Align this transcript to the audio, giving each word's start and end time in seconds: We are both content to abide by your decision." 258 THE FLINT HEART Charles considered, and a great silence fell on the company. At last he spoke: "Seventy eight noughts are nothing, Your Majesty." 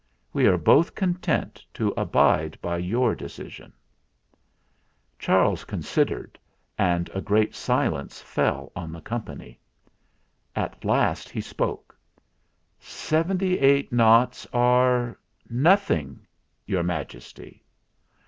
We 0.33 0.47
are 0.47 0.57
both 0.57 0.95
content 0.95 1.63
to 1.75 1.89
abide 1.95 2.57
by 2.59 2.79
your 2.79 3.13
decision." 3.13 3.71
258 5.19 5.19
THE 5.19 5.19
FLINT 5.19 5.19
HEART 5.19 5.19
Charles 5.19 5.63
considered, 5.63 6.39
and 6.75 7.09
a 7.13 7.21
great 7.21 7.53
silence 7.53 8.19
fell 8.19 8.71
on 8.75 8.91
the 8.91 9.01
company. 9.01 9.59
At 10.55 10.83
last 10.83 11.29
he 11.29 11.39
spoke: 11.39 11.95
"Seventy 12.79 13.59
eight 13.59 13.91
noughts 13.93 14.47
are 14.51 15.19
nothing, 15.47 16.25
Your 16.65 16.81
Majesty." 16.81 17.63